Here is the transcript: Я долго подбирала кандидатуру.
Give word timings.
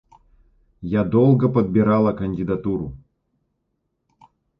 Я 0.93 1.03
долго 1.03 1.47
подбирала 1.47 2.13
кандидатуру. 2.13 2.97